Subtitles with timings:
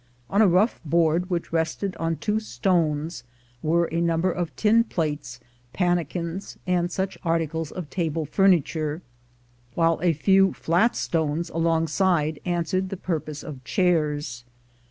[0.31, 3.23] On a rough board which rested on two stones
[3.61, 5.39] were a number of tin piates,
[5.75, 9.03] pannikins, and such articles of table furniture,
[9.75, 14.43] while a few flat stones alongside answered the pur pose of chairs.